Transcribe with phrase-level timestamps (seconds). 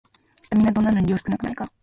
[0.41, 1.71] スタミナ丼なのに量少なくないか